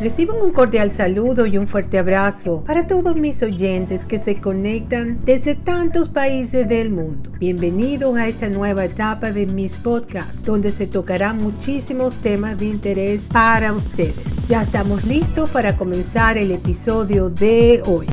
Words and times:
Reciban 0.00 0.40
un 0.40 0.50
cordial 0.50 0.90
saludo 0.90 1.44
y 1.44 1.58
un 1.58 1.68
fuerte 1.68 1.98
abrazo 1.98 2.64
para 2.66 2.86
todos 2.86 3.16
mis 3.16 3.42
oyentes 3.42 4.06
que 4.06 4.22
se 4.22 4.40
conectan 4.40 5.20
desde 5.26 5.54
tantos 5.54 6.08
países 6.08 6.66
del 6.70 6.88
mundo. 6.88 7.30
Bienvenidos 7.38 8.16
a 8.16 8.26
esta 8.26 8.48
nueva 8.48 8.86
etapa 8.86 9.30
de 9.30 9.44
mis 9.44 9.76
podcasts, 9.76 10.42
donde 10.42 10.72
se 10.72 10.86
tocarán 10.86 11.36
muchísimos 11.36 12.14
temas 12.22 12.58
de 12.58 12.64
interés 12.64 13.28
para 13.30 13.74
ustedes. 13.74 14.48
Ya 14.48 14.62
estamos 14.62 15.04
listos 15.04 15.50
para 15.50 15.76
comenzar 15.76 16.38
el 16.38 16.50
episodio 16.50 17.28
de 17.28 17.82
hoy. 17.84 18.06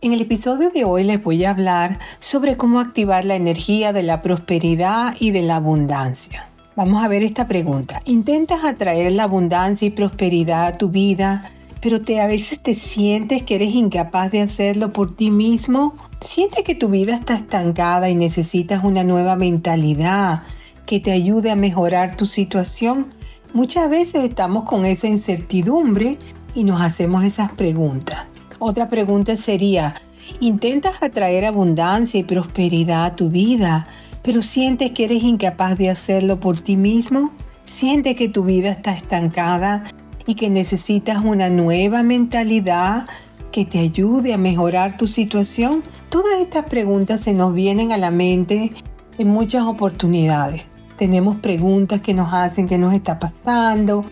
En 0.00 0.12
el 0.12 0.20
episodio 0.20 0.70
de 0.70 0.84
hoy 0.84 1.02
les 1.02 1.20
voy 1.20 1.44
a 1.44 1.50
hablar 1.50 1.98
sobre 2.20 2.56
cómo 2.56 2.78
activar 2.78 3.24
la 3.24 3.34
energía 3.34 3.92
de 3.92 4.04
la 4.04 4.22
prosperidad 4.22 5.16
y 5.18 5.32
de 5.32 5.42
la 5.42 5.56
abundancia. 5.56 6.48
Vamos 6.78 7.02
a 7.02 7.08
ver 7.08 7.24
esta 7.24 7.48
pregunta. 7.48 8.00
¿Intentas 8.04 8.62
atraer 8.62 9.10
la 9.10 9.24
abundancia 9.24 9.88
y 9.88 9.90
prosperidad 9.90 10.64
a 10.64 10.78
tu 10.78 10.90
vida, 10.90 11.50
pero 11.80 12.00
te, 12.00 12.20
a 12.20 12.28
veces 12.28 12.62
te 12.62 12.76
sientes 12.76 13.42
que 13.42 13.56
eres 13.56 13.74
incapaz 13.74 14.30
de 14.30 14.42
hacerlo 14.42 14.92
por 14.92 15.16
ti 15.16 15.32
mismo? 15.32 15.96
¿Sientes 16.20 16.62
que 16.62 16.76
tu 16.76 16.88
vida 16.88 17.16
está 17.16 17.34
estancada 17.34 18.08
y 18.10 18.14
necesitas 18.14 18.84
una 18.84 19.02
nueva 19.02 19.34
mentalidad 19.34 20.44
que 20.86 21.00
te 21.00 21.10
ayude 21.10 21.50
a 21.50 21.56
mejorar 21.56 22.16
tu 22.16 22.26
situación? 22.26 23.08
Muchas 23.54 23.90
veces 23.90 24.22
estamos 24.22 24.62
con 24.62 24.84
esa 24.84 25.08
incertidumbre 25.08 26.16
y 26.54 26.62
nos 26.62 26.80
hacemos 26.80 27.24
esas 27.24 27.50
preguntas. 27.50 28.20
Otra 28.60 28.88
pregunta 28.88 29.36
sería, 29.36 30.00
¿intentas 30.38 31.02
atraer 31.02 31.44
abundancia 31.44 32.20
y 32.20 32.22
prosperidad 32.22 33.04
a 33.04 33.16
tu 33.16 33.30
vida? 33.30 33.84
Pero 34.28 34.42
sientes 34.42 34.90
que 34.90 35.04
eres 35.04 35.22
incapaz 35.22 35.78
de 35.78 35.88
hacerlo 35.88 36.38
por 36.38 36.60
ti 36.60 36.76
mismo, 36.76 37.32
sientes 37.64 38.14
que 38.14 38.28
tu 38.28 38.44
vida 38.44 38.68
está 38.68 38.92
estancada 38.92 39.84
y 40.26 40.34
que 40.34 40.50
necesitas 40.50 41.24
una 41.24 41.48
nueva 41.48 42.02
mentalidad 42.02 43.06
que 43.52 43.64
te 43.64 43.78
ayude 43.78 44.34
a 44.34 44.36
mejorar 44.36 44.98
tu 44.98 45.08
situación. 45.08 45.82
Todas 46.10 46.40
estas 46.42 46.66
preguntas 46.66 47.20
se 47.20 47.32
nos 47.32 47.54
vienen 47.54 47.90
a 47.90 47.96
la 47.96 48.10
mente 48.10 48.74
en 49.16 49.28
muchas 49.28 49.62
oportunidades. 49.62 50.66
Tenemos 50.98 51.38
preguntas 51.38 52.02
que 52.02 52.12
nos 52.12 52.34
hacen 52.34 52.68
qué 52.68 52.76
nos 52.76 52.92
está 52.92 53.18
pasando, 53.18 54.04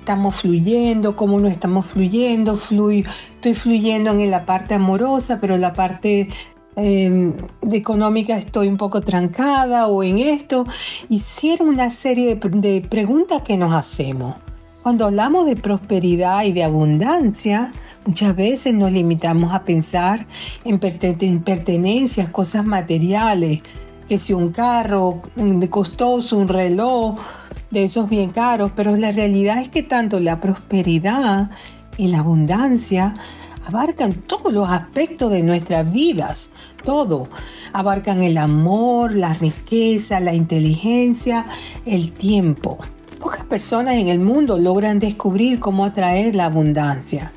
estamos 0.00 0.36
fluyendo, 0.36 1.16
cómo 1.16 1.40
no 1.40 1.48
estamos 1.48 1.86
fluyendo, 1.86 2.60
estoy 2.60 3.54
fluyendo 3.54 4.10
en 4.10 4.30
la 4.30 4.44
parte 4.44 4.74
amorosa, 4.74 5.40
pero 5.40 5.56
la 5.56 5.72
parte 5.72 6.28
Em, 6.74 7.34
de 7.60 7.76
económica 7.76 8.38
estoy 8.38 8.68
un 8.68 8.78
poco 8.78 9.02
trancada 9.02 9.88
o 9.88 10.02
en 10.02 10.18
esto. 10.18 10.64
Hicieron 11.08 11.68
una 11.68 11.90
serie 11.90 12.34
de, 12.36 12.80
preguntas 12.80 13.42
que 13.42 13.56
nos 13.56 13.74
hacemos. 13.74 14.36
Cuando 14.82 15.06
hablamos 15.06 15.46
de 15.46 15.56
prosperidad 15.56 16.44
y 16.44 16.52
de 16.52 16.64
abundancia, 16.64 17.70
muchas 18.06 18.34
veces 18.34 18.74
nos 18.74 18.90
limitamos 18.90 19.52
a 19.52 19.64
pensar 19.64 20.26
en, 20.64 20.78
pertenencias, 20.78 22.30
cosas 22.30 22.64
materiales, 22.64 23.60
que 24.08 24.18
si 24.18 24.32
un 24.32 24.50
carro 24.50 25.22
costoso, 25.70 26.36
un 26.36 26.48
reloj, 26.48 27.18
de 27.72 27.84
esos 27.84 28.08
bien 28.08 28.30
caros, 28.30 28.70
pero 28.76 28.94
la 28.96 29.12
realidad 29.12 29.58
es 29.58 29.70
que 29.70 29.82
tanto 29.82 30.20
la 30.20 30.40
prosperidad 30.40 31.50
y 31.96 32.08
la 32.08 32.18
abundancia 32.18 33.14
abarcan 33.66 34.14
todos 34.14 34.52
los 34.52 34.68
aspectos 34.68 35.32
de 35.32 35.42
nuestras 35.42 35.90
vidas, 35.92 36.50
todo. 36.84 37.28
Abarcan 37.72 38.22
el 38.22 38.38
amor, 38.38 39.14
la 39.16 39.34
riqueza, 39.34 40.20
la 40.20 40.34
inteligencia, 40.34 41.46
el 41.86 42.12
tiempo. 42.12 42.78
Pocas 43.18 43.44
personas 43.44 43.94
en 43.94 44.08
el 44.08 44.20
mundo 44.20 44.58
logran 44.58 44.98
descubrir 44.98 45.60
cómo 45.60 45.84
atraer 45.84 46.34
la 46.34 46.46
abundancia. 46.46 47.32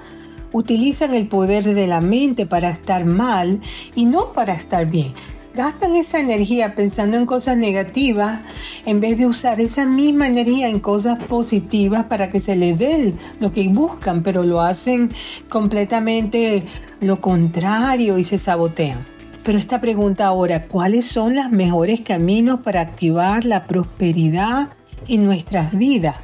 Utilizan 0.52 1.14
el 1.14 1.28
poder 1.28 1.64
de 1.64 1.88
la 1.88 2.02
mente 2.02 2.46
para 2.46 2.70
estar 2.70 3.06
mal 3.06 3.60
y 3.94 4.06
no 4.06 4.34
para 4.34 4.54
estar 4.54 4.86
bien 4.86 5.14
gastan 5.56 5.96
esa 5.96 6.20
energía 6.20 6.76
pensando 6.76 7.18
en 7.18 7.26
cosas 7.26 7.58
negativas 7.58 8.42
en 8.86 9.00
vez 9.00 9.18
de 9.18 9.26
usar 9.26 9.60
esa 9.62 9.86
misma 9.86 10.28
energía 10.28 10.68
en 10.68 10.80
cosas 10.80 11.24
positivas 11.24 12.04
para 12.04 12.30
que 12.30 12.40
se 12.40 12.56
les 12.56 12.78
dé 12.78 13.14
lo 13.40 13.52
que 13.52 13.68
buscan, 13.70 14.22
pero 14.22 14.44
lo 14.44 14.62
hacen 14.62 15.10
completamente 15.50 16.64
lo 17.00 17.22
contrario 17.22 18.18
y 18.18 18.24
se 18.24 18.38
sabotean. 18.38 19.06
Pero 19.44 19.58
esta 19.58 19.80
pregunta 19.80 20.26
ahora, 20.26 20.64
¿cuáles 20.64 21.06
son 21.06 21.36
los 21.36 21.52
mejores 21.52 22.02
caminos 22.02 22.62
para 22.62 22.82
activar 22.82 23.46
la 23.46 23.66
prosperidad 23.66 24.70
en 25.08 25.26
nuestras 25.26 25.72
vidas? 25.72 26.16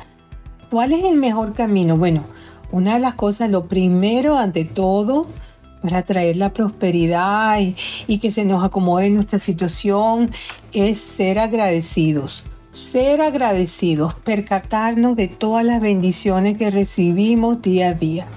¿Cuál 0.70 0.92
es 0.92 1.04
el 1.06 1.18
mejor 1.18 1.54
camino? 1.54 1.98
Bueno, 1.98 2.26
una 2.72 2.96
de 2.96 3.00
las 3.00 3.16
cosas, 3.16 3.50
lo 3.52 3.68
primero 3.68 4.38
ante 4.38 4.66
todo, 4.66 5.28
para 5.82 6.04
traer 6.04 6.38
la 6.38 6.54
prosperidad 6.54 7.60
y, 8.08 8.18
que 8.20 8.32
se 8.32 8.46
nos 8.46 8.64
acomode 8.64 9.10
nuestra 9.10 9.40
situación 9.40 10.30
es 10.74 11.00
ser 11.00 11.40
agradecidos. 11.40 12.46
Ser 12.70 13.20
agradecidos, 13.20 14.14
percatarnos 14.14 15.16
de 15.16 15.28
todas 15.28 15.66
las 15.66 15.82
bendiciones 15.82 16.58
que 16.58 16.72
recibimos 16.72 17.62
día 17.62 17.90
a 17.90 17.94
día. 17.94 18.28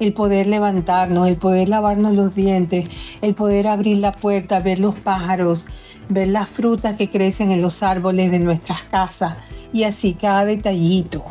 El 0.00 0.12
poder 0.12 0.48
levantarnos, 0.48 1.28
el 1.28 1.36
poder 1.36 1.68
lavarnos 1.68 2.16
los 2.16 2.34
dientes, 2.34 2.86
el 3.22 3.34
poder 3.34 3.68
abrir 3.68 3.98
la 3.98 4.10
puerta, 4.10 4.58
ver 4.58 4.80
los 4.80 4.98
pájaros, 4.98 5.66
ver 6.08 6.28
las 6.28 6.48
frutas 6.48 6.96
que 6.96 7.08
crecen 7.08 7.52
en 7.52 7.62
los 7.62 7.84
árboles 7.84 8.32
de 8.32 8.40
nuestras 8.40 8.82
casas 8.82 9.36
y 9.72 9.84
así 9.84 10.14
cada 10.14 10.44
detallito 10.44 11.24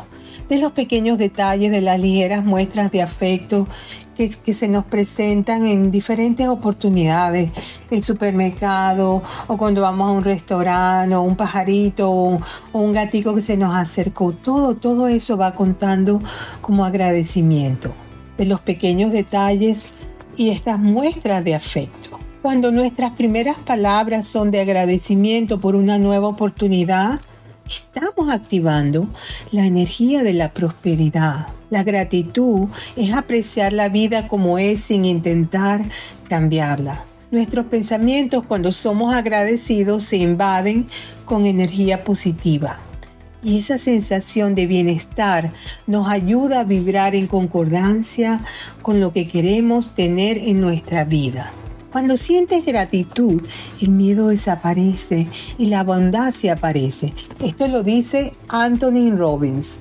de 0.48 0.58
los 0.58 0.72
pequeños 0.72 1.18
detalles, 1.18 1.70
de 1.70 1.80
las 1.80 2.00
ligeras 2.00 2.44
muestras 2.44 2.90
de 2.90 3.02
afecto 3.02 3.66
que, 4.14 4.28
se 4.28 4.68
nos 4.68 4.84
presentan 4.84 5.66
en 5.66 5.90
diferentes 5.90 6.46
oportunidades, 6.46 7.50
el 7.90 8.02
supermercado 8.02 9.22
o 9.48 9.56
cuando 9.56 9.80
vamos 9.80 10.08
a 10.08 10.12
un 10.12 10.24
restaurante 10.24 11.14
o 11.14 11.22
un 11.22 11.36
pajarito 11.36 12.10
o, 12.10 12.40
o 12.72 12.78
un 12.78 12.92
gatito 12.92 13.34
que 13.34 13.40
se 13.40 13.56
nos 13.56 13.74
acercó, 13.74 14.32
todo, 14.32 14.76
todo 14.76 15.08
eso 15.08 15.36
va 15.36 15.54
contando 15.54 16.20
como 16.60 16.84
agradecimiento 16.84 17.92
de 18.38 18.46
los 18.46 18.60
pequeños 18.60 19.12
detalles 19.12 19.92
y 20.36 20.50
estas 20.50 20.78
muestras 20.78 21.44
de 21.44 21.54
afecto. 21.54 22.18
Cuando 22.42 22.70
nuestras 22.70 23.12
primeras 23.12 23.56
palabras 23.56 24.26
son 24.26 24.50
de 24.50 24.60
agradecimiento 24.60 25.60
por 25.60 25.74
una 25.74 25.98
nueva 25.98 26.28
oportunidad, 26.28 27.20
estamos 27.66 28.30
activando 28.30 29.08
la 29.50 29.66
energía 29.66 30.22
de 30.22 30.32
la 30.32 30.52
prosperidad. 30.52 31.48
La 31.70 31.82
gratitud 31.82 32.68
es 32.96 33.12
apreciar 33.12 33.72
la 33.72 33.88
vida 33.88 34.28
como 34.28 34.58
es 34.58 34.82
sin 34.82 35.04
intentar 35.04 35.82
cambiarla. 36.28 37.04
Nuestros 37.30 37.66
pensamientos 37.66 38.44
cuando 38.46 38.70
somos 38.70 39.14
agradecidos 39.14 40.04
se 40.04 40.18
invaden 40.18 40.86
con 41.24 41.46
energía 41.46 42.04
positiva. 42.04 42.78
Y 43.42 43.58
esa 43.58 43.76
sensación 43.76 44.54
de 44.54 44.66
bienestar 44.66 45.52
nos 45.86 46.08
ayuda 46.08 46.60
a 46.60 46.64
vibrar 46.64 47.14
en 47.14 47.26
concordancia 47.26 48.40
con 48.82 49.00
lo 49.00 49.12
que 49.12 49.26
queremos 49.26 49.94
tener 49.94 50.38
en 50.38 50.60
nuestra 50.60 51.04
vida. 51.04 51.52
Cuando 51.94 52.16
sientes 52.16 52.66
gratitud, 52.66 53.40
el 53.80 53.90
miedo 53.90 54.26
desaparece 54.26 55.28
y 55.58 55.66
la 55.66 55.78
abundancia 55.78 56.54
aparece. 56.54 57.12
Esto 57.38 57.68
lo 57.68 57.84
dice 57.84 58.32
Anthony 58.48 59.16
Robbins. 59.16 59.78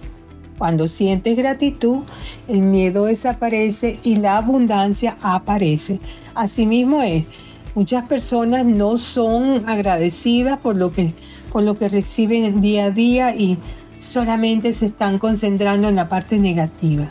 Cuando 0.59 0.87
sientes 0.87 1.35
gratitud, 1.35 2.01
el 2.47 2.61
miedo 2.61 3.05
desaparece 3.05 3.99
y 4.03 4.17
la 4.17 4.37
abundancia 4.37 5.17
aparece. 5.23 5.99
Asimismo 6.35 7.01
es, 7.01 7.25
muchas 7.73 8.05
personas 8.05 8.63
no 8.63 8.99
son 8.99 9.67
agradecidas 9.67 10.59
por 10.59 10.77
lo 10.77 10.91
que, 10.91 11.15
por 11.51 11.63
lo 11.63 11.73
que 11.73 11.89
reciben 11.89 12.61
día 12.61 12.85
a 12.85 12.91
día 12.91 13.35
y 13.35 13.57
solamente 13.97 14.73
se 14.73 14.85
están 14.85 15.17
concentrando 15.17 15.89
en 15.89 15.95
la 15.95 16.09
parte 16.09 16.37
negativa. 16.37 17.09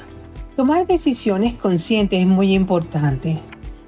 Tomar 0.55 0.87
decisiones 0.87 1.55
conscientes 1.55 2.21
es 2.21 2.29
muy 2.29 2.55
importante. 2.55 3.41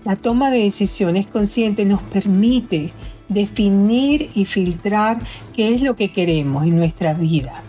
La 0.04 0.16
toma 0.16 0.50
de 0.50 0.58
decisiones 0.58 1.26
conscientes 1.26 1.86
nos 1.86 2.02
permite 2.02 2.92
definir 3.30 4.28
y 4.34 4.44
filtrar 4.44 5.18
qué 5.54 5.74
es 5.74 5.80
lo 5.80 5.96
que 5.96 6.12
queremos 6.12 6.64
en 6.64 6.76
nuestra 6.76 7.14
vida. 7.14 7.62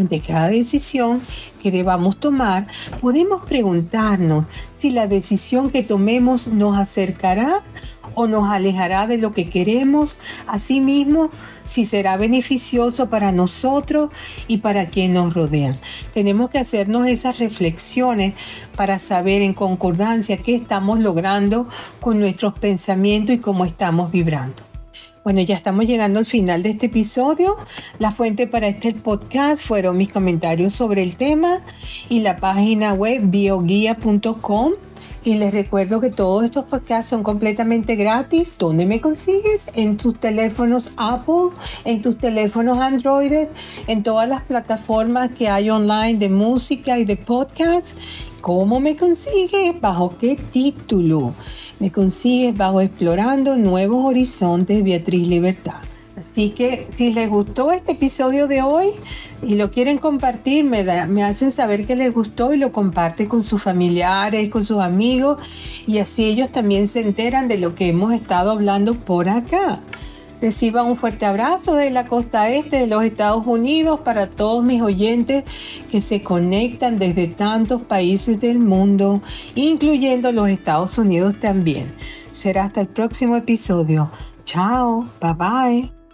Ante 0.00 0.20
cada 0.20 0.48
decisión 0.48 1.20
que 1.60 1.70
debamos 1.70 2.18
tomar, 2.18 2.66
podemos 3.00 3.42
preguntarnos 3.42 4.46
si 4.76 4.90
la 4.90 5.06
decisión 5.06 5.70
que 5.70 5.82
tomemos 5.82 6.48
nos 6.48 6.78
acercará 6.78 7.62
o 8.16 8.26
nos 8.26 8.50
alejará 8.50 9.06
de 9.06 9.18
lo 9.18 9.32
que 9.32 9.48
queremos, 9.48 10.18
asimismo 10.48 11.30
si 11.64 11.84
será 11.84 12.16
beneficioso 12.16 13.08
para 13.08 13.30
nosotros 13.30 14.10
y 14.48 14.58
para 14.58 14.88
quienes 14.88 15.14
nos 15.14 15.34
rodean. 15.34 15.78
Tenemos 16.14 16.50
que 16.50 16.58
hacernos 16.58 17.06
esas 17.06 17.38
reflexiones 17.38 18.34
para 18.74 18.98
saber 18.98 19.42
en 19.42 19.54
concordancia 19.54 20.38
qué 20.38 20.56
estamos 20.56 20.98
logrando 20.98 21.68
con 22.00 22.18
nuestros 22.18 22.58
pensamientos 22.58 23.36
y 23.36 23.38
cómo 23.38 23.64
estamos 23.64 24.10
vibrando. 24.10 24.66
Bueno, 25.26 25.40
ya 25.40 25.56
estamos 25.56 25.86
llegando 25.86 26.20
al 26.20 26.24
final 26.24 26.62
de 26.62 26.70
este 26.70 26.86
episodio. 26.86 27.56
La 27.98 28.12
fuente 28.12 28.46
para 28.46 28.68
este 28.68 28.94
podcast 28.94 29.60
fueron 29.60 29.96
mis 29.96 30.08
comentarios 30.08 30.72
sobre 30.72 31.02
el 31.02 31.16
tema 31.16 31.62
y 32.08 32.20
la 32.20 32.36
página 32.36 32.94
web 32.94 33.22
bioguía.com. 33.24 34.74
Y 35.24 35.34
les 35.34 35.52
recuerdo 35.52 36.00
que 36.00 36.10
todos 36.10 36.44
estos 36.44 36.64
podcasts 36.64 37.10
son 37.10 37.22
completamente 37.22 37.96
gratis. 37.96 38.54
¿Dónde 38.58 38.86
me 38.86 39.00
consigues? 39.00 39.68
En 39.74 39.96
tus 39.96 40.18
teléfonos 40.18 40.92
Apple, 40.96 41.50
en 41.84 42.02
tus 42.02 42.18
teléfonos 42.18 42.78
Android, 42.78 43.48
en 43.86 44.02
todas 44.02 44.28
las 44.28 44.42
plataformas 44.42 45.30
que 45.32 45.48
hay 45.48 45.70
online 45.70 46.18
de 46.18 46.28
música 46.28 46.98
y 46.98 47.04
de 47.04 47.16
podcast. 47.16 47.98
¿Cómo 48.40 48.78
me 48.78 48.94
consigues? 48.94 49.80
¿Bajo 49.80 50.10
qué 50.16 50.36
título? 50.36 51.34
Me 51.80 51.90
consigues 51.90 52.56
bajo 52.56 52.80
Explorando 52.80 53.56
Nuevos 53.56 54.04
Horizontes 54.04 54.84
Beatriz 54.84 55.26
Libertad. 55.26 55.82
Así 56.16 56.50
que 56.50 56.88
si 56.96 57.12
les 57.12 57.28
gustó 57.28 57.72
este 57.72 57.92
episodio 57.92 58.48
de 58.48 58.62
hoy 58.62 58.86
y 59.42 59.54
lo 59.56 59.70
quieren 59.70 59.98
compartir, 59.98 60.64
me, 60.64 60.80
hacen 61.22 61.52
saber 61.52 61.84
que 61.84 61.94
les 61.94 62.14
gustó 62.14 62.54
y 62.54 62.58
lo 62.58 62.72
comparten 62.72 63.26
con 63.26 63.42
sus 63.42 63.62
familiares, 63.62 64.48
con 64.48 64.64
sus 64.64 64.80
amigos 64.80 65.40
y 65.86 65.98
así 65.98 66.24
ellos 66.24 66.50
también 66.50 66.88
se 66.88 67.00
enteran 67.00 67.48
de 67.48 67.58
lo 67.58 67.74
que 67.74 67.88
hemos 67.88 68.14
estado 68.14 68.50
hablando 68.50 68.94
por 68.94 69.28
acá. 69.28 69.80
Reciban 70.40 70.86
un 70.86 70.96
fuerte 70.96 71.26
abrazo 71.26 71.74
de 71.74 71.90
la 71.90 72.06
costa 72.06 72.50
este 72.50 72.78
de 72.78 72.86
los 72.86 73.04
Estados 73.04 73.46
Unidos 73.46 74.00
para 74.00 74.28
todos 74.28 74.64
mis 74.64 74.80
oyentes 74.80 75.44
que 75.90 76.00
se 76.00 76.22
conectan 76.22 76.98
desde 76.98 77.26
tantos 77.26 77.82
países 77.82 78.40
del 78.40 78.58
mundo, 78.58 79.22
incluyendo 79.54 80.32
los 80.32 80.48
Estados 80.48 80.96
Unidos 80.96 81.38
también. 81.40 81.94
Será 82.32 82.64
hasta 82.64 82.82
el 82.82 82.88
próximo 82.88 83.36
episodio. 83.36 84.10
Chao, 84.44 85.08
bye 85.20 85.34
bye. 85.34 86.05